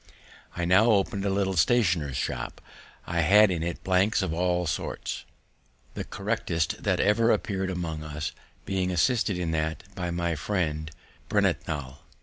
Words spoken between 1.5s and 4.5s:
stationer's shop. I had in it blanks of